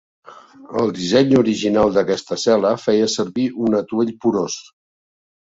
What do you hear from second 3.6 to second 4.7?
un atuell porós.